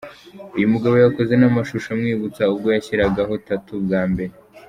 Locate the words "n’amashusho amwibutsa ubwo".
1.37-2.67